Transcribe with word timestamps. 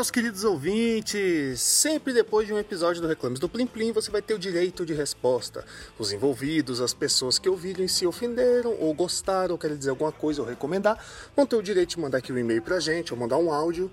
meus 0.00 0.10
queridos 0.10 0.44
ouvintes! 0.44 1.60
Sempre 1.60 2.14
depois 2.14 2.46
de 2.46 2.54
um 2.54 2.58
episódio 2.58 3.02
do 3.02 3.06
Reclames 3.06 3.38
do 3.38 3.50
Plim 3.50 3.66
Plim, 3.66 3.92
você 3.92 4.10
vai 4.10 4.22
ter 4.22 4.32
o 4.32 4.38
direito 4.38 4.86
de 4.86 4.94
resposta. 4.94 5.62
Os 5.98 6.10
envolvidos, 6.10 6.80
as 6.80 6.94
pessoas 6.94 7.38
que 7.38 7.50
ouviram 7.50 7.84
e 7.84 7.88
se 7.88 8.06
ofenderam, 8.06 8.74
ou 8.80 8.94
gostaram, 8.94 9.52
ou 9.52 9.58
querem 9.58 9.76
dizer 9.76 9.90
alguma 9.90 10.10
coisa, 10.10 10.40
ou 10.40 10.48
recomendar, 10.48 10.98
vão 11.36 11.44
ter 11.44 11.54
o 11.54 11.62
direito 11.62 11.90
de 11.90 12.00
mandar 12.00 12.16
aqui 12.16 12.32
um 12.32 12.38
e-mail 12.38 12.62
pra 12.62 12.80
gente, 12.80 13.12
ou 13.12 13.20
mandar 13.20 13.36
um 13.36 13.52
áudio, 13.52 13.90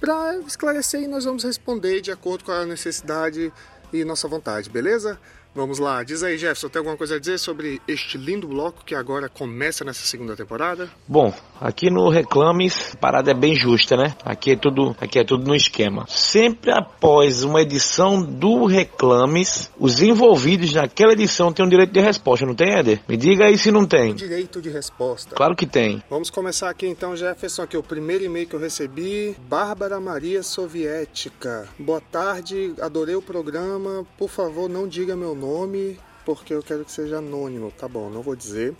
pra 0.00 0.38
esclarecer 0.38 1.02
e 1.02 1.06
nós 1.06 1.26
vamos 1.26 1.44
responder 1.44 2.00
de 2.00 2.10
acordo 2.10 2.42
com 2.42 2.52
a 2.52 2.64
necessidade 2.64 3.52
e 3.92 4.02
nossa 4.02 4.26
vontade, 4.26 4.70
beleza? 4.70 5.20
Vamos 5.52 5.80
lá, 5.80 6.04
diz 6.04 6.22
aí, 6.22 6.38
Jefferson, 6.38 6.68
tem 6.68 6.78
alguma 6.78 6.96
coisa 6.96 7.16
a 7.16 7.18
dizer 7.18 7.36
sobre 7.36 7.82
este 7.88 8.16
lindo 8.16 8.46
bloco 8.46 8.84
que 8.84 8.94
agora 8.94 9.28
começa 9.28 9.84
nessa 9.84 10.06
segunda 10.06 10.36
temporada? 10.36 10.88
Bom, 11.08 11.34
aqui 11.60 11.90
no 11.90 12.08
Reclames, 12.08 12.92
a 12.94 12.96
parada 12.96 13.32
é 13.32 13.34
bem 13.34 13.56
justa, 13.56 13.96
né? 13.96 14.14
Aqui 14.24 14.52
é 14.52 14.56
tudo, 14.56 14.96
aqui 15.00 15.18
é 15.18 15.24
tudo 15.24 15.44
no 15.44 15.56
esquema. 15.56 16.06
Sempre 16.08 16.70
após 16.70 17.42
uma 17.42 17.62
edição 17.62 18.22
do 18.22 18.64
Reclames, 18.64 19.72
os 19.76 20.00
envolvidos 20.00 20.72
naquela 20.72 21.14
edição 21.14 21.52
têm 21.52 21.66
um 21.66 21.68
direito 21.68 21.92
de 21.92 22.00
resposta, 22.00 22.46
não 22.46 22.54
tem, 22.54 22.72
Éder? 22.72 23.00
Me 23.08 23.16
diga 23.16 23.46
aí 23.46 23.58
se 23.58 23.72
não 23.72 23.84
tem. 23.84 24.14
Direito 24.14 24.62
de 24.62 24.70
resposta. 24.70 25.34
Claro 25.34 25.56
que 25.56 25.66
tem. 25.66 26.00
Vamos 26.08 26.30
começar 26.30 26.70
aqui 26.70 26.86
então, 26.86 27.16
Jefferson, 27.16 27.62
aqui 27.62 27.76
o 27.76 27.82
primeiro 27.82 28.22
e-mail 28.22 28.46
que 28.46 28.54
eu 28.54 28.60
recebi, 28.60 29.36
Bárbara 29.48 29.98
Maria 29.98 30.44
Soviética. 30.44 31.68
Boa 31.76 32.00
tarde, 32.00 32.72
adorei 32.80 33.16
o 33.16 33.22
programa. 33.22 34.06
Por 34.16 34.30
favor, 34.30 34.68
não 34.68 34.86
diga 34.86 35.16
meu 35.16 35.34
nome 35.34 35.39
porque 36.24 36.54
eu 36.54 36.62
quero 36.62 36.84
que 36.84 36.92
seja 36.92 37.18
anônimo. 37.18 37.72
Tá 37.76 37.88
bom, 37.88 38.10
não 38.10 38.22
vou 38.22 38.36
dizer. 38.36 38.74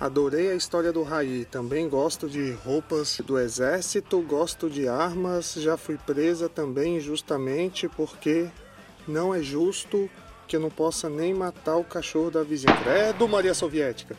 Adorei 0.00 0.50
a 0.50 0.54
história 0.54 0.92
do 0.92 1.02
Raí. 1.02 1.44
Também 1.44 1.88
gosto 1.88 2.28
de 2.28 2.52
roupas 2.64 3.20
do 3.24 3.38
exército, 3.38 4.20
gosto 4.22 4.70
de 4.70 4.86
armas. 4.86 5.54
Já 5.54 5.76
fui 5.76 5.98
presa 5.98 6.48
também 6.48 6.98
injustamente 6.98 7.88
porque 7.88 8.48
não 9.08 9.34
é 9.34 9.42
justo 9.42 10.08
que 10.46 10.56
eu 10.56 10.60
não 10.60 10.70
possa 10.70 11.10
nem 11.10 11.34
matar 11.34 11.76
o 11.76 11.84
cachorro 11.84 12.30
da 12.30 12.42
vizinha. 12.42 12.74
Credo, 12.76 13.28
Maria 13.28 13.52
Soviética. 13.52 14.16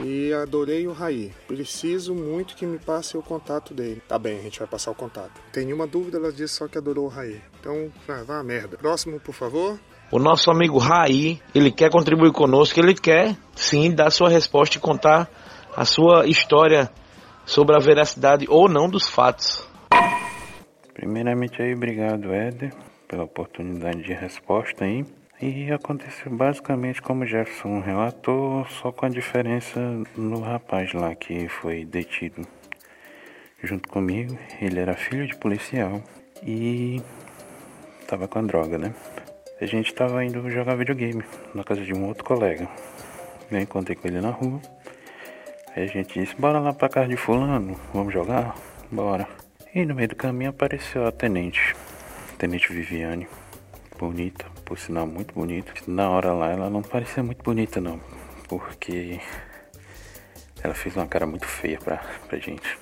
E 0.00 0.32
adorei 0.32 0.86
o 0.86 0.92
Raí. 0.92 1.34
Preciso 1.46 2.14
muito 2.14 2.56
que 2.56 2.64
me 2.64 2.78
passe 2.78 3.16
o 3.16 3.22
contato 3.22 3.74
dele. 3.74 4.00
Tá 4.08 4.18
bem, 4.18 4.38
a 4.38 4.42
gente 4.42 4.58
vai 4.58 4.68
passar 4.68 4.90
o 4.90 4.94
contato. 4.94 5.40
Tem 5.52 5.64
nenhuma 5.64 5.86
dúvida, 5.86 6.16
ela 6.16 6.32
disse 6.32 6.54
só 6.54 6.68
que 6.68 6.78
adorou 6.78 7.06
o 7.06 7.08
Raí. 7.08 7.42
Então, 7.60 7.92
ah, 8.08 8.22
vá 8.24 8.38
a 8.38 8.44
merda. 8.44 8.78
Próximo, 8.78 9.20
por 9.20 9.34
favor. 9.34 9.78
O 10.12 10.18
nosso 10.18 10.50
amigo 10.50 10.76
Raí, 10.76 11.40
ele 11.54 11.72
quer 11.72 11.90
contribuir 11.90 12.32
conosco, 12.32 12.78
ele 12.78 12.92
quer 12.92 13.34
sim 13.54 13.90
dar 13.94 14.10
sua 14.10 14.28
resposta 14.28 14.76
e 14.76 14.80
contar 14.80 15.26
a 15.74 15.86
sua 15.86 16.26
história 16.26 16.90
sobre 17.46 17.74
a 17.74 17.78
veracidade 17.78 18.44
ou 18.46 18.68
não 18.68 18.90
dos 18.90 19.08
fatos. 19.08 19.66
Primeiramente 20.92 21.62
aí, 21.62 21.72
obrigado 21.74 22.30
Éder 22.30 22.74
pela 23.08 23.24
oportunidade 23.24 24.02
de 24.02 24.12
resposta 24.12 24.84
aí. 24.84 25.02
E 25.40 25.72
aconteceu 25.72 26.30
basicamente 26.30 27.00
como 27.00 27.24
Jefferson 27.24 27.80
relatou, 27.80 28.66
só 28.66 28.92
com 28.92 29.06
a 29.06 29.08
diferença 29.08 29.80
no 30.14 30.40
rapaz 30.40 30.92
lá 30.92 31.14
que 31.14 31.48
foi 31.48 31.86
detido 31.86 32.46
junto 33.64 33.88
comigo. 33.88 34.38
Ele 34.60 34.78
era 34.78 34.92
filho 34.92 35.26
de 35.26 35.38
policial 35.38 36.02
e 36.46 37.00
tava 38.06 38.28
com 38.28 38.40
a 38.40 38.42
droga, 38.42 38.76
né? 38.76 38.94
A 39.62 39.66
gente 39.66 39.94
tava 39.94 40.24
indo 40.24 40.50
jogar 40.50 40.74
videogame 40.74 41.22
na 41.54 41.62
casa 41.62 41.84
de 41.84 41.94
um 41.94 42.08
outro 42.08 42.24
colega. 42.24 42.68
Eu 43.48 43.60
encontrei 43.60 43.94
com 43.94 44.08
ele 44.08 44.20
na 44.20 44.30
rua. 44.30 44.60
Aí 45.68 45.84
a 45.84 45.86
gente 45.86 46.18
disse, 46.18 46.34
bora 46.34 46.58
lá 46.58 46.72
pra 46.72 46.88
casa 46.88 47.06
de 47.06 47.16
fulano, 47.16 47.78
vamos 47.94 48.12
jogar? 48.12 48.56
Bora. 48.90 49.24
E 49.72 49.86
no 49.86 49.94
meio 49.94 50.08
do 50.08 50.16
caminho 50.16 50.50
apareceu 50.50 51.06
a 51.06 51.12
tenente. 51.12 51.76
Tenente 52.38 52.72
Viviane. 52.72 53.28
Bonita, 53.96 54.46
por 54.64 54.76
sinal 54.76 55.06
muito 55.06 55.32
bonita. 55.32 55.72
Na 55.86 56.10
hora 56.10 56.32
lá 56.32 56.50
ela 56.50 56.68
não 56.68 56.82
parecia 56.82 57.22
muito 57.22 57.44
bonita 57.44 57.80
não. 57.80 58.00
Porque 58.48 59.20
ela 60.60 60.74
fez 60.74 60.96
uma 60.96 61.06
cara 61.06 61.24
muito 61.24 61.46
feia 61.46 61.78
pra, 61.78 61.98
pra 62.28 62.36
gente. 62.36 62.76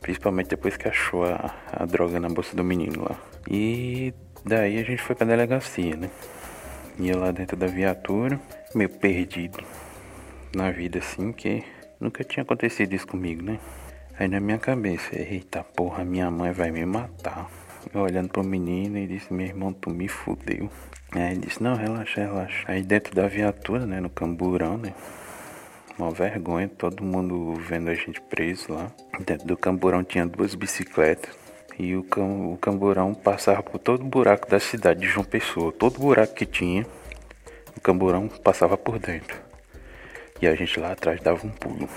Principalmente 0.00 0.48
depois 0.48 0.74
que 0.74 0.88
achou 0.88 1.26
a, 1.26 1.54
a 1.70 1.84
droga 1.84 2.18
na 2.18 2.30
bolsa 2.30 2.56
do 2.56 2.64
menino 2.64 3.04
lá. 3.04 3.16
E 3.46 4.14
Daí 4.48 4.78
a 4.78 4.84
gente 4.84 5.02
foi 5.02 5.16
pra 5.16 5.26
delegacia, 5.26 5.96
né? 5.96 6.08
Ia 7.00 7.16
lá 7.16 7.32
dentro 7.32 7.56
da 7.56 7.66
viatura, 7.66 8.40
meio 8.72 8.88
perdido 8.88 9.58
na 10.54 10.70
vida 10.70 11.00
assim, 11.00 11.32
que 11.32 11.64
nunca 11.98 12.22
tinha 12.22 12.44
acontecido 12.44 12.92
isso 12.92 13.08
comigo, 13.08 13.42
né? 13.42 13.58
Aí 14.16 14.28
na 14.28 14.38
minha 14.38 14.56
cabeça, 14.56 15.18
eita 15.18 15.64
porra, 15.64 16.04
minha 16.04 16.30
mãe 16.30 16.52
vai 16.52 16.70
me 16.70 16.86
matar. 16.86 17.50
Eu 17.92 18.02
olhando 18.02 18.28
pro 18.28 18.44
menino 18.44 18.96
e 18.98 19.08
disse, 19.08 19.34
meu 19.34 19.46
irmão, 19.46 19.72
tu 19.72 19.90
me 19.90 20.06
fudeu. 20.06 20.70
Aí 21.10 21.32
ele 21.32 21.40
disse, 21.40 21.60
não, 21.60 21.74
relaxa, 21.74 22.20
relaxa. 22.20 22.64
Aí 22.68 22.84
dentro 22.84 23.16
da 23.16 23.26
viatura, 23.26 23.84
né, 23.84 23.98
no 23.98 24.08
camburão, 24.08 24.78
né? 24.78 24.94
Uma 25.98 26.12
vergonha, 26.12 26.68
todo 26.68 27.02
mundo 27.02 27.54
vendo 27.54 27.90
a 27.90 27.94
gente 27.94 28.20
preso 28.20 28.72
lá. 28.72 28.92
Dentro 29.26 29.44
do 29.44 29.56
camburão 29.56 30.04
tinha 30.04 30.24
duas 30.24 30.54
bicicletas 30.54 31.45
e 31.78 31.94
o, 31.94 32.02
cam, 32.02 32.52
o 32.52 32.56
camburão 32.56 33.14
passava 33.14 33.62
por 33.62 33.78
todo 33.78 34.04
buraco 34.04 34.48
da 34.48 34.58
cidade 34.58 35.00
de 35.00 35.06
João 35.06 35.24
Pessoa. 35.24 35.72
Todo 35.72 35.98
buraco 35.98 36.34
que 36.34 36.46
tinha, 36.46 36.86
o 37.76 37.80
camburão 37.80 38.28
passava 38.28 38.76
por 38.76 38.98
dentro. 38.98 39.36
E 40.40 40.46
a 40.46 40.54
gente 40.54 40.78
lá 40.80 40.92
atrás 40.92 41.20
dava 41.20 41.46
um 41.46 41.50
pulo. 41.50 41.88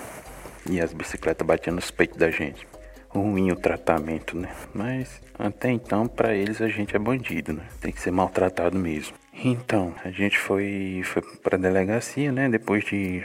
E 0.70 0.82
as 0.82 0.94
bicicletas 0.94 1.46
batiam 1.46 1.76
nos 1.76 1.92
peitos 1.92 2.18
da 2.18 2.30
gente. 2.30 2.68
Ruim 3.10 3.52
o 3.52 3.56
tratamento, 3.56 4.38
né? 4.38 4.50
Mas 4.74 5.22
até 5.38 5.72
então, 5.72 6.08
para 6.08 6.36
eles, 6.36 6.62
a 6.62 6.68
gente 6.68 6.96
é 6.96 7.00
bandido, 7.00 7.54
né? 7.54 7.64
Tem 7.82 7.92
que 7.92 8.02
ser 8.02 8.12
maltratado 8.12 8.78
mesmo. 8.78 9.16
Então, 9.34 9.96
a 10.04 10.12
gente 10.12 10.38
foi, 10.38 11.02
foi 11.06 11.22
pra 11.42 11.58
delegacia, 11.58 12.32
né? 12.32 12.50
Depois 12.50 12.84
de. 12.86 13.24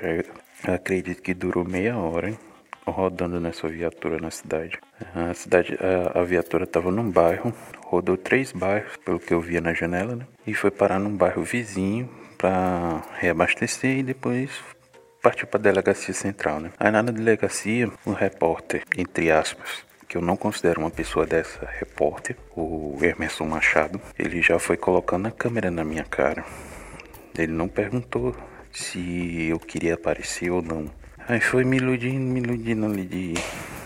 Acredito 0.63 1.21
que 1.21 1.35
durou 1.35 1.65
meia 1.65 1.99
hora, 1.99 2.31
hein? 2.31 2.39
Rodando 2.87 3.41
nessa 3.41 3.69
viatura 3.69 4.19
na 4.19 4.31
cidade. 4.31 4.79
A 5.15 5.35
cidade, 5.35 5.77
a, 5.81 6.21
a 6.21 6.25
viatura 6.25 6.65
estava 6.65 6.91
num 6.91 7.11
bairro, 7.11 7.53
rodou 7.87 8.17
três 8.17 8.53
bairros, 8.53 8.97
pelo 9.05 9.19
que 9.19 9.33
eu 9.33 9.41
via 9.41 9.61
na 9.61 9.73
janela, 9.73 10.17
né? 10.17 10.27
E 10.47 10.55
foi 10.55 10.71
parar 10.71 10.99
num 10.99 11.17
bairro 11.17 11.43
vizinho 11.43 12.09
para 12.37 13.03
reabastecer 13.19 13.99
e 13.99 14.03
depois 14.03 14.51
partiu 15.23 15.47
para 15.47 15.59
a 15.59 15.63
delegacia 15.63 16.13
central, 16.13 16.61
né? 16.61 16.71
Aí 16.79 16.91
na 16.91 17.03
delegacia, 17.03 17.91
o 18.05 18.13
repórter, 18.13 18.83
entre 18.97 19.31
aspas, 19.31 19.85
que 20.07 20.17
eu 20.17 20.23
não 20.23 20.37
considero 20.37 20.81
uma 20.81 20.91
pessoa 20.91 21.25
dessa, 21.25 21.67
repórter, 21.79 22.37
o 22.55 22.99
Emerson 23.01 23.47
Machado, 23.47 24.01
ele 24.19 24.43
já 24.43 24.59
foi 24.59 24.77
colocando 24.77 25.27
a 25.27 25.31
câmera 25.31 25.71
na 25.71 25.83
minha 25.83 26.05
cara. 26.05 26.45
Ele 27.37 27.53
não 27.53 27.67
perguntou 27.67 28.37
se 28.71 29.49
eu 29.49 29.59
queria 29.59 29.95
aparecer 29.95 30.51
ou 30.51 30.61
não. 30.61 30.91
Aí 31.27 31.41
foi 31.41 31.65
me 31.65 31.79
iludindo, 31.79 32.21
me 32.21 32.41
iludindo 32.41 32.85
ali 32.85 33.05
de, 33.07 33.35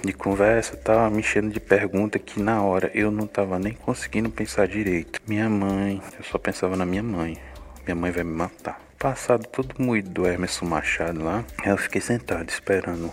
de 0.04 0.12
conversa 0.12 0.74
e 0.74 0.78
tal, 0.78 1.08
me 1.08 1.20
enchendo 1.20 1.50
de 1.50 1.60
pergunta 1.60 2.18
que 2.18 2.42
na 2.42 2.60
hora 2.64 2.90
eu 2.92 3.12
não 3.12 3.28
tava 3.28 3.60
nem 3.60 3.74
conseguindo 3.74 4.28
pensar 4.28 4.66
direito. 4.66 5.20
Minha 5.24 5.48
mãe, 5.48 6.02
eu 6.18 6.24
só 6.24 6.36
pensava 6.36 6.76
na 6.76 6.84
minha 6.84 7.02
mãe. 7.02 7.38
Minha 7.84 7.94
mãe 7.94 8.10
vai 8.10 8.24
me 8.24 8.32
matar. 8.32 8.80
Passado 8.98 9.46
todo 9.46 9.76
moído 9.78 10.10
do 10.10 10.26
Emerson 10.26 10.66
Machado 10.66 11.22
lá, 11.22 11.44
eu 11.64 11.76
fiquei 11.76 12.00
sentado 12.00 12.48
esperando 12.48 13.12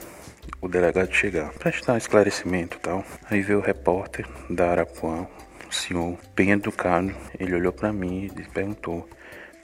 o 0.60 0.68
delegado 0.68 1.14
chegar, 1.14 1.52
prestar 1.54 1.96
esclarecimento 1.96 2.78
e 2.78 2.80
tal. 2.80 3.06
Aí 3.30 3.42
veio 3.42 3.60
o 3.60 3.62
repórter 3.62 4.28
da 4.50 4.72
Arapuã, 4.72 5.28
um 5.68 5.72
senhor 5.72 6.18
bem 6.36 6.50
educado. 6.50 7.14
Ele 7.40 7.54
olhou 7.54 7.72
para 7.72 7.94
mim 7.94 8.32
e 8.36 8.42
perguntou: 8.50 9.08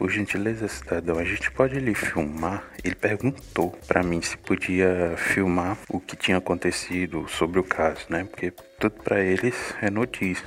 por 0.01 0.09
gentileza, 0.09 0.67
cidadão, 0.67 1.19
a 1.19 1.23
gente 1.23 1.51
pode 1.51 1.79
lhe 1.79 1.93
filmar? 1.93 2.63
Ele 2.83 2.95
perguntou 2.95 3.69
para 3.87 4.01
mim 4.01 4.19
se 4.19 4.35
podia 4.35 5.13
filmar 5.15 5.77
o 5.87 5.99
que 5.99 6.15
tinha 6.15 6.37
acontecido 6.37 7.27
sobre 7.29 7.59
o 7.59 7.63
caso, 7.63 8.07
né? 8.09 8.23
Porque 8.23 8.49
tudo 8.79 8.95
para 9.03 9.19
eles 9.19 9.53
é 9.79 9.91
notícia. 9.91 10.43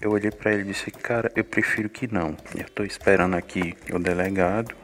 Eu 0.00 0.10
olhei 0.10 0.32
para 0.32 0.52
ele 0.52 0.62
e 0.62 0.72
disse: 0.72 0.90
"Cara, 0.90 1.30
eu 1.36 1.44
prefiro 1.44 1.88
que 1.88 2.12
não. 2.12 2.36
Eu 2.56 2.68
tô 2.74 2.82
esperando 2.82 3.36
aqui 3.36 3.76
o 3.92 3.98
delegado 4.00 4.74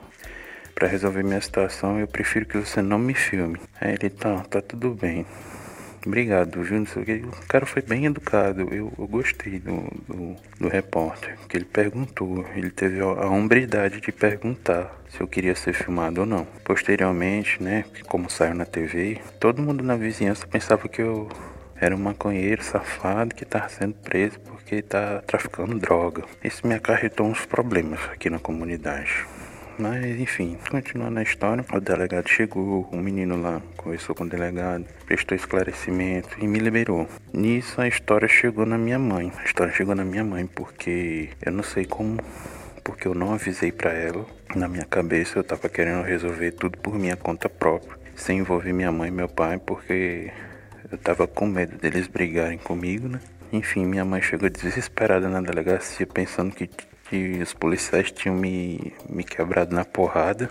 para 0.73 0.87
resolver 0.87 1.25
minha 1.25 1.41
situação. 1.41 1.99
Eu 1.99 2.07
prefiro 2.07 2.47
que 2.47 2.59
você 2.59 2.81
não 2.81 3.01
me 3.01 3.15
filme." 3.15 3.59
Aí 3.81 3.97
ele: 4.01 4.09
"Tá, 4.09 4.39
tá 4.45 4.63
tudo 4.63 4.95
bem." 4.95 5.27
Obrigado, 6.05 6.65
Júnior. 6.65 6.89
O 7.43 7.47
cara 7.47 7.65
foi 7.65 7.81
bem 7.81 8.07
educado. 8.07 8.63
Eu, 8.63 8.93
eu 8.99 9.07
gostei 9.07 9.61
do, 9.61 9.83
do, 10.09 10.37
do, 10.59 10.69
repórter. 10.69 11.39
Que 11.49 11.57
ele 11.57 11.65
perguntou. 11.65 12.45
Ele 12.57 12.71
teve 12.71 13.01
a 13.01 13.29
hombridade 13.29 14.01
de 14.01 14.11
perguntar 14.11 15.01
se 15.09 15.21
eu 15.21 15.29
queria 15.29 15.55
ser 15.55 15.73
filmado 15.73 16.23
ou 16.23 16.27
não. 16.27 16.45
Posteriormente, 16.65 17.63
né? 17.63 17.85
Como 18.09 18.29
saiu 18.29 18.55
na 18.55 18.65
TV, 18.65 19.21
todo 19.39 19.63
mundo 19.63 19.85
na 19.85 19.97
vizinhança 19.97 20.47
pensava 20.47 20.89
que 20.89 21.01
eu 21.01 21.29
era 21.83 21.95
um 21.95 21.99
maconheiro 21.99 22.63
safado 22.63 23.35
que 23.35 23.45
estava 23.45 23.69
sendo 23.69 23.95
preso 23.95 24.39
porque 24.41 24.77
está 24.77 25.23
traficando 25.27 25.79
droga. 25.79 26.25
Isso 26.43 26.67
me 26.67 26.75
acarretou 26.75 27.27
uns 27.27 27.45
problemas 27.45 28.01
aqui 28.13 28.31
na 28.31 28.39
comunidade. 28.39 29.27
Mas 29.79 30.21
enfim, 30.21 30.59
continuando 30.71 31.19
a 31.19 31.23
história, 31.23 31.65
o 31.73 31.81
delegado 31.81 32.29
chegou, 32.29 32.89
o 32.93 32.97
menino 32.97 33.41
lá 33.41 33.61
conversou 33.77 34.15
com 34.15 34.25
o 34.25 34.29
delegado, 34.29 34.85
prestou 35.07 35.35
esclarecimento 35.35 36.37
e 36.39 36.47
me 36.47 36.59
liberou. 36.59 37.09
Nisso 37.33 37.81
a 37.81 37.89
história 37.89 38.29
chegou 38.29 38.67
na 38.67 38.77
minha 38.77 38.99
mãe. 38.99 39.33
A 39.39 39.45
história 39.45 39.73
chegou 39.73 39.95
na 39.95 40.05
minha 40.05 40.25
mãe 40.25 40.47
porque 40.47 41.31
eu 41.45 41.53
não 41.53 41.63
sei 41.63 41.85
como, 41.85 42.19
porque 42.85 43.09
eu 43.09 43.15
não 43.15 43.33
avisei 43.33 43.73
para 43.73 43.93
ela. 43.93 44.27
Na 44.55 44.69
minha 44.69 44.85
cabeça 44.85 45.39
eu 45.39 45.45
tava 45.45 45.69
querendo 45.69 46.03
resolver 46.03 46.53
tudo 46.53 46.77
por 46.79 46.99
minha 46.99 47.17
conta 47.17 47.49
própria, 47.49 47.99
sem 48.15 48.39
envolver 48.39 48.73
minha 48.73 48.93
mãe 48.93 49.09
e 49.09 49.13
meu 49.13 49.29
pai, 49.29 49.59
porque 49.59 50.31
eu 50.91 50.99
tava 50.99 51.27
com 51.27 51.47
medo 51.47 51.79
deles 51.79 52.07
brigarem 52.07 52.59
comigo, 52.59 53.09
né? 53.09 53.19
Enfim, 53.53 53.87
minha 53.87 54.05
mãe 54.05 54.21
chegou 54.21 54.49
desesperada 54.49 55.29
na 55.29 55.41
delegacia, 55.41 56.07
pensando 56.07 56.55
que, 56.55 56.69
que 57.13 57.43
os 57.43 57.53
policiais 57.53 58.11
tinham 58.11 58.35
me, 58.35 58.95
me 59.07 59.23
quebrado 59.23 59.75
na 59.75 59.85
porrada. 59.85 60.49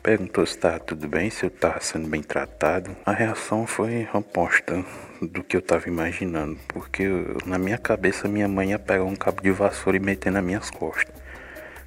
Perguntou 0.00 0.46
se 0.46 0.54
estava 0.54 0.78
tudo 0.78 1.08
bem, 1.08 1.28
se 1.28 1.44
eu 1.44 1.48
estava 1.48 1.80
sendo 1.80 2.06
bem 2.06 2.22
tratado. 2.22 2.96
A 3.04 3.10
reação 3.10 3.66
foi 3.66 4.08
oposta 4.14 4.84
do 5.20 5.42
que 5.42 5.56
eu 5.56 5.58
estava 5.58 5.88
imaginando, 5.88 6.56
porque 6.68 7.08
na 7.44 7.58
minha 7.58 7.78
cabeça 7.78 8.28
minha 8.28 8.46
mãe 8.46 8.70
ia 8.70 8.78
pegar 8.78 9.02
um 9.02 9.16
cabo 9.16 9.42
de 9.42 9.50
vassoura 9.50 9.96
e 9.96 10.00
meter 10.00 10.30
nas 10.30 10.44
minhas 10.44 10.70
costas. 10.70 11.12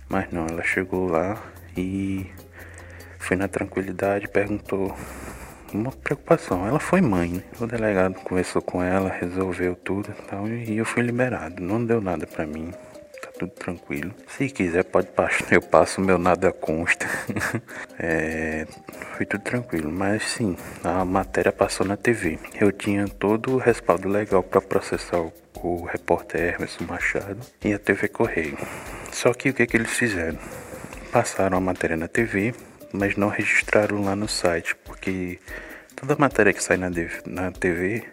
Mas 0.10 0.30
não, 0.30 0.46
ela 0.46 0.62
chegou 0.62 1.08
lá 1.08 1.42
e 1.78 2.30
foi 3.18 3.38
na 3.38 3.48
tranquilidade, 3.48 4.28
perguntou 4.28 4.94
uma 5.74 5.92
preocupação. 5.94 6.68
Ela 6.68 6.82
foi 6.82 7.00
mãe, 7.00 7.30
né? 7.30 7.44
O 7.62 7.66
delegado 7.66 8.16
conversou 8.16 8.62
com 8.62 8.84
ela, 8.84 9.10
resolveu 9.10 9.74
tudo 9.74 10.10
e 10.10 10.22
tal, 10.24 10.50
e 10.50 10.78
eu 10.78 10.84
fui 10.84 11.02
liberado. 11.02 11.64
Não 11.64 11.84
deu 11.84 12.02
nada 12.02 12.28
para 12.28 12.46
mim. 12.46 12.74
Tudo 13.38 13.52
tranquilo. 13.52 14.14
Se 14.28 14.50
quiser, 14.50 14.84
pode 14.86 15.08
passar. 15.08 15.52
Eu 15.52 15.62
passo 15.62 16.00
meu 16.00 16.18
nada 16.18 16.54
consta. 16.54 17.06
é, 18.00 18.66
foi 19.16 19.26
tudo 19.26 19.44
tranquilo. 19.44 19.92
Mas 19.92 20.24
sim, 20.24 20.56
a 20.84 21.04
matéria 21.04 21.52
passou 21.52 21.86
na 21.86 21.98
TV. 21.98 22.40
Eu 22.60 22.72
tinha 22.72 23.08
todo 23.08 23.56
o 23.56 23.58
respaldo 23.58 24.08
legal 24.08 24.42
para 24.42 24.62
processar 24.62 25.20
o, 25.20 25.34
o 25.62 25.84
repórter 25.84 26.42
Hermes 26.42 26.78
Machado 26.80 27.40
e 27.64 27.74
a 27.74 27.80
TV 27.80 28.08
Correio. 28.08 28.58
Só 29.12 29.34
que 29.34 29.50
o 29.50 29.54
que, 29.54 29.66
que 29.66 29.76
eles 29.76 29.92
fizeram? 29.92 30.40
Passaram 31.12 31.58
a 31.58 31.62
matéria 31.62 31.98
na 31.98 32.08
TV, 32.08 32.54
mas 32.94 33.18
não 33.18 33.28
registraram 33.28 34.04
lá 34.04 34.16
no 34.16 34.28
site, 34.28 34.76
porque 34.86 35.40
toda 35.96 36.16
matéria 36.18 36.54
que 36.54 36.64
sai 36.64 36.78
na, 36.78 36.90
na 37.26 37.52
TV 37.52 38.04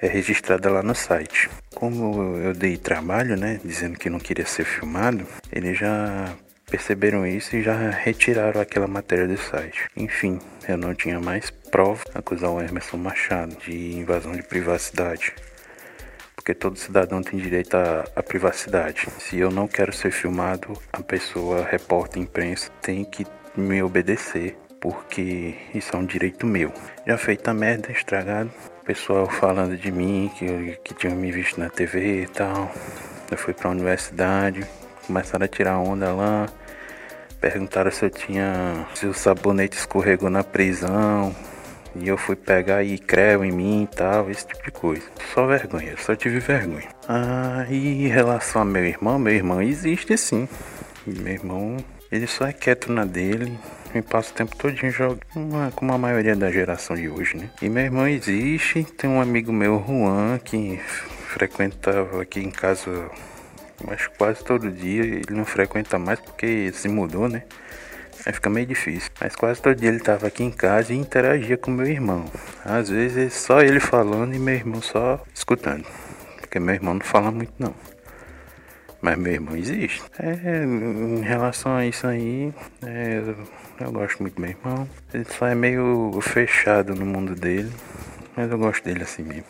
é 0.00 0.06
registrada 0.06 0.70
lá 0.70 0.82
no 0.82 0.94
site. 0.94 1.48
Como 1.74 2.36
eu 2.38 2.54
dei 2.54 2.76
trabalho, 2.76 3.36
né, 3.36 3.60
dizendo 3.64 3.98
que 3.98 4.10
não 4.10 4.18
queria 4.18 4.46
ser 4.46 4.64
filmado, 4.64 5.26
eles 5.50 5.78
já 5.78 6.34
perceberam 6.70 7.26
isso 7.26 7.54
e 7.54 7.62
já 7.62 7.90
retiraram 7.90 8.60
aquela 8.60 8.86
matéria 8.86 9.28
do 9.28 9.36
site. 9.36 9.88
Enfim, 9.94 10.38
eu 10.66 10.78
não 10.78 10.94
tinha 10.94 11.20
mais 11.20 11.50
prova 11.50 12.02
acusar 12.14 12.50
o 12.50 12.60
Emerson 12.62 12.96
Machado 12.96 13.56
de 13.56 13.98
invasão 13.98 14.32
de 14.32 14.42
privacidade. 14.42 15.34
Porque 16.34 16.54
todo 16.54 16.78
cidadão 16.78 17.22
tem 17.22 17.38
direito 17.38 17.76
à, 17.76 18.04
à 18.16 18.22
privacidade. 18.22 19.06
Se 19.18 19.38
eu 19.38 19.50
não 19.50 19.68
quero 19.68 19.92
ser 19.92 20.10
filmado, 20.10 20.72
a 20.92 21.02
pessoa, 21.02 21.64
repórter, 21.64 22.22
imprensa, 22.22 22.70
tem 22.80 23.04
que 23.04 23.26
me 23.56 23.82
obedecer, 23.82 24.56
porque 24.80 25.54
isso 25.74 25.94
é 25.94 25.98
um 25.98 26.06
direito 26.06 26.46
meu. 26.46 26.72
Já 27.06 27.18
feita 27.18 27.52
merda, 27.52 27.92
estragado, 27.92 28.50
pessoal 28.84 29.28
falando 29.28 29.76
de 29.76 29.90
mim, 29.90 30.30
que, 30.36 30.78
que 30.84 30.94
tinham 30.94 31.16
me 31.16 31.30
visto 31.30 31.58
na 31.58 31.68
TV 31.68 32.22
e 32.22 32.26
tal. 32.26 32.70
Eu 33.30 33.38
fui 33.38 33.54
pra 33.54 33.70
universidade, 33.70 34.66
começaram 35.06 35.44
a 35.44 35.48
tirar 35.48 35.78
onda 35.78 36.12
lá, 36.12 36.48
perguntaram 37.40 37.90
se 37.90 38.04
eu 38.04 38.10
tinha. 38.10 38.86
se 38.94 39.06
o 39.06 39.14
sabonete 39.14 39.76
escorregou 39.76 40.30
na 40.30 40.44
prisão. 40.44 41.34
E 41.94 42.08
eu 42.08 42.16
fui 42.16 42.34
pegar 42.34 42.82
e 42.82 42.98
creu 42.98 43.44
em 43.44 43.52
mim 43.52 43.82
e 43.82 43.86
tal, 43.86 44.30
esse 44.30 44.46
tipo 44.46 44.64
de 44.64 44.70
coisa. 44.70 45.02
Só 45.34 45.46
vergonha, 45.46 45.94
só 45.98 46.14
tive 46.16 46.38
vergonha. 46.38 46.88
Ah, 47.06 47.66
e 47.68 48.06
em 48.06 48.08
relação 48.08 48.62
a 48.62 48.64
meu 48.64 48.84
irmão, 48.84 49.18
meu 49.18 49.34
irmão 49.34 49.60
existe 49.60 50.16
sim. 50.16 50.48
Meu 51.06 51.34
irmão 51.34 51.76
ele 52.10 52.26
só 52.26 52.46
é 52.46 52.52
quieto 52.52 52.92
na 52.92 53.04
dele 53.04 53.58
e 53.94 54.02
passa 54.02 54.32
o 54.32 54.34
tempo 54.34 54.56
todo 54.56 54.74
jogando, 54.74 55.20
como 55.74 55.92
a 55.92 55.98
maioria 55.98 56.34
da 56.34 56.50
geração 56.50 56.96
de 56.96 57.08
hoje, 57.08 57.36
né? 57.36 57.50
E 57.60 57.68
meu 57.68 57.84
irmão 57.84 58.08
existe, 58.08 58.84
tem 58.84 59.08
um 59.08 59.20
amigo 59.20 59.52
meu, 59.52 59.82
Juan, 59.86 60.38
que 60.38 60.78
frequentava 61.28 62.22
aqui 62.22 62.40
em 62.40 62.50
casa 62.50 63.10
acho 63.90 64.10
quase 64.12 64.44
todo 64.44 64.70
dia. 64.70 65.02
Ele 65.02 65.24
não 65.30 65.44
frequenta 65.44 65.98
mais 65.98 66.20
porque 66.20 66.70
se 66.72 66.88
mudou, 66.88 67.28
né? 67.28 67.42
Aí 68.24 68.32
fica 68.32 68.48
meio 68.48 68.66
difícil. 68.66 69.10
Mas 69.20 69.34
quase 69.34 69.60
todo 69.60 69.74
dia 69.74 69.88
ele 69.88 70.00
tava 70.00 70.26
aqui 70.26 70.44
em 70.44 70.50
casa 70.50 70.92
e 70.92 70.96
interagia 70.96 71.56
com 71.56 71.70
meu 71.70 71.86
irmão. 71.86 72.24
Às 72.64 72.88
vezes 72.88 73.34
só 73.34 73.60
ele 73.60 73.80
falando 73.80 74.34
e 74.34 74.38
meu 74.38 74.54
irmão 74.54 74.80
só 74.80 75.22
escutando. 75.34 75.86
Porque 76.40 76.60
meu 76.60 76.74
irmão 76.74 76.94
não 76.94 77.00
fala 77.00 77.30
muito 77.30 77.52
não. 77.58 77.74
Mas 79.02 79.18
meu 79.18 79.32
irmão 79.32 79.56
existe. 79.56 80.00
É, 80.16 80.64
em 80.64 81.22
relação 81.22 81.74
a 81.74 81.84
isso 81.84 82.06
aí, 82.06 82.54
é, 82.86 83.20
eu 83.80 83.90
gosto 83.90 84.20
muito 84.22 84.36
do 84.36 84.40
meu 84.40 84.50
irmão. 84.50 84.88
Ele 85.12 85.24
só 85.24 85.48
é 85.48 85.56
meio 85.56 86.20
fechado 86.22 86.94
no 86.94 87.04
mundo 87.04 87.34
dele, 87.34 87.72
mas 88.36 88.48
eu 88.48 88.56
gosto 88.56 88.84
dele 88.84 89.02
assim 89.02 89.24
mesmo. 89.24 89.44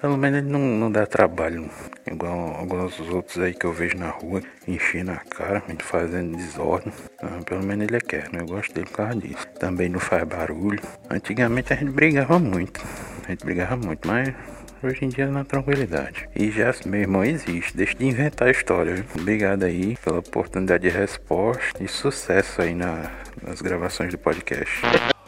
Pelo 0.00 0.16
menos 0.16 0.38
ele 0.40 0.48
não, 0.48 0.60
não 0.60 0.90
dá 0.90 1.06
trabalho, 1.06 1.70
igual 2.06 2.56
alguns 2.56 2.98
outros 3.00 3.38
aí 3.38 3.54
que 3.54 3.64
eu 3.64 3.72
vejo 3.72 3.96
na 3.96 4.10
rua, 4.10 4.42
enchendo 4.66 5.12
a 5.12 5.16
cara, 5.16 5.62
fazendo 5.78 6.36
desordem. 6.36 6.92
Ah, 7.20 7.40
pelo 7.44 7.64
menos 7.64 7.86
ele 7.86 7.96
é 7.96 8.00
quieto, 8.00 8.34
eu 8.34 8.46
gosto 8.46 8.74
dele 8.74 8.86
por 8.86 8.96
causa 8.96 9.16
disso. 9.16 9.46
Também 9.58 9.88
não 9.88 10.00
faz 10.00 10.22
barulho. 10.24 10.80
Antigamente 11.10 11.72
a 11.72 11.76
gente 11.76 11.90
brigava 11.90 12.38
muito, 12.38 12.80
a 13.24 13.30
gente 13.30 13.44
brigava 13.44 13.76
muito, 13.76 14.06
mas 14.06 14.34
hoje 14.82 15.04
em 15.04 15.08
dia 15.08 15.26
na 15.26 15.44
tranquilidade. 15.44 16.28
E 16.34 16.50
já 16.50 16.74
meu 16.86 17.00
irmão 17.00 17.24
existe, 17.24 17.76
deixa 17.76 17.94
de 17.94 18.06
inventar 18.06 18.50
história. 18.50 19.04
Obrigado 19.14 19.64
aí 19.64 19.96
pela 20.04 20.18
oportunidade 20.18 20.82
de 20.82 20.88
resposta 20.88 21.82
e 21.82 21.88
sucesso 21.88 22.62
aí 22.62 22.74
na, 22.74 23.10
nas 23.42 23.60
gravações 23.60 24.10
do 24.10 24.18
podcast. 24.18 24.80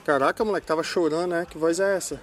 Caraca, 0.05 0.44
moleque, 0.44 0.67
tava 0.67 0.82
chorando, 0.82 1.31
né? 1.31 1.47
Que 1.49 1.58
voz 1.58 1.81
é 1.81 1.97
essa? 1.97 2.20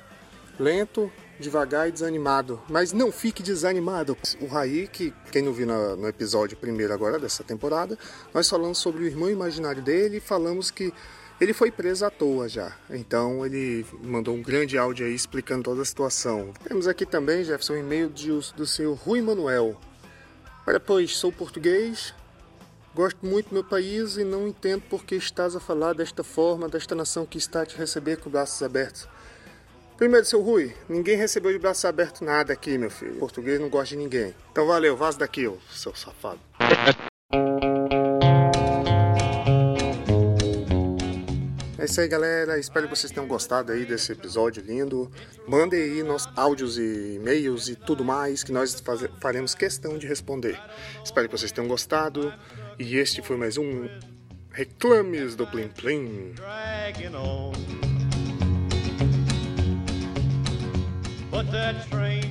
Lento, 0.60 1.12
devagar 1.40 1.88
e 1.88 1.92
desanimado. 1.92 2.62
Mas 2.70 2.92
não 2.92 3.12
fique 3.12 3.44
desanimado. 3.44 4.18
O 4.42 4.48
Raí, 4.48 4.88
que 4.88 5.14
quem 5.32 5.42
não 5.42 5.54
viu 5.54 5.68
no, 5.68 5.96
no 5.96 6.08
episódio 6.08 6.58
primeiro 6.58 6.94
agora 6.94 7.20
dessa 7.20 7.44
temporada, 7.44 7.98
nós 8.34 8.50
falamos 8.50 8.78
sobre 8.78 9.04
o 9.04 9.08
irmão 9.08 9.30
imaginário 9.30 9.82
dele 9.82 10.18
e 10.18 10.20
falamos 10.20 10.72
que 10.72 10.94
ele 11.40 11.54
foi 11.54 11.70
preso 11.70 12.06
à 12.06 12.10
toa 12.10 12.50
já, 12.50 12.76
então 12.90 13.46
ele 13.46 13.86
mandou 14.02 14.36
um 14.36 14.42
grande 14.42 14.78
áudio 14.78 15.06
aí 15.06 15.14
explicando 15.14 15.64
toda 15.64 15.82
a 15.82 15.86
situação. 15.86 16.52
Temos 16.68 16.88
aqui 16.88 17.06
também, 17.06 17.44
Jefferson, 17.44 17.74
um 17.74 17.78
e-mail 17.78 18.10
do 18.10 18.66
senhor 18.66 18.96
Rui 18.96 19.22
Manuel. 19.22 19.80
Olha, 20.66 20.80
pois, 20.80 21.16
sou 21.16 21.32
português, 21.32 22.14
gosto 22.94 23.24
muito 23.26 23.50
do 23.50 23.54
meu 23.54 23.64
país 23.64 24.18
e 24.18 24.24
não 24.24 24.48
entendo 24.48 24.82
por 24.90 25.06
que 25.06 25.16
estás 25.16 25.56
a 25.56 25.60
falar 25.60 25.94
desta 25.94 26.24
forma, 26.24 26.68
desta 26.68 26.96
nação 26.96 27.26
que 27.26 27.38
está 27.38 27.62
a 27.62 27.66
te 27.66 27.78
receber 27.78 28.18
com 28.18 28.30
braços 28.30 28.62
abertos. 28.64 29.08
Primeiro, 29.96 30.26
seu 30.26 30.42
Rui, 30.42 30.76
ninguém 30.90 31.18
recebeu 31.18 31.52
de 31.52 31.60
braços 31.60 31.86
abertos 31.86 32.22
nada 32.22 32.54
aqui, 32.54 32.78
meu 32.78 32.92
filho. 32.92 33.16
Português 33.16 33.60
não 33.60 33.70
gosta 33.70 33.96
de 33.96 33.98
ninguém. 33.98 34.34
Então 34.52 34.68
valeu, 34.68 34.96
vaza 34.98 35.20
daqui, 35.20 35.48
ô, 35.48 35.58
seu 35.72 35.96
safado. 35.96 36.40
isso 41.88 42.02
aí, 42.02 42.08
galera. 42.08 42.60
Espero 42.60 42.88
que 42.88 42.96
vocês 42.96 43.12
tenham 43.12 43.28
gostado 43.28 43.72
aí 43.72 43.86
desse 43.86 44.12
episódio 44.12 44.62
lindo. 44.62 45.10
Mandem 45.48 45.82
aí 45.82 46.04
nossos 46.04 46.30
áudios 46.36 46.78
e 46.78 47.16
e-mails 47.16 47.70
e 47.70 47.76
tudo 47.76 48.04
mais 48.04 48.44
que 48.44 48.52
nós 48.52 48.84
faremos 49.22 49.56
questão 49.56 49.98
de 49.98 50.06
responder. 50.06 50.60
Espero 51.04 51.30
que 51.30 51.38
vocês 51.38 51.52
tenham 51.52 51.68
gostado. 51.68 52.34
E 52.78 52.98
este 52.98 53.22
foi 53.22 53.38
mais 53.38 53.58
um 53.58 53.88
Reclames 54.52 55.36
do 55.36 55.48
Plim 55.48 55.70
Plim. 55.70 56.36
But 61.32 61.52
that 61.52 61.90
train 61.90 62.27